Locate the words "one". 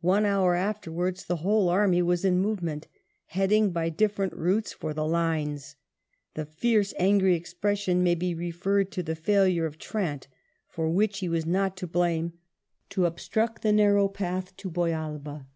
0.00-0.24